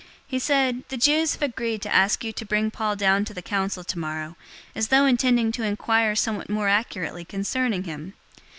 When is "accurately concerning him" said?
6.69-8.15